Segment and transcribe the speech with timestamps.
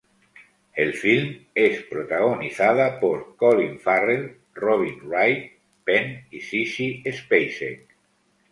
[0.75, 5.51] El filme es protagonizada por Colin Farrell, Robin Wright
[5.83, 7.83] Penn y Sissy Spacek.